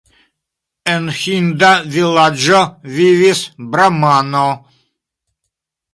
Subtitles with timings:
[0.93, 2.63] En ĥinda vilaĝo
[2.97, 4.45] vivis bramano.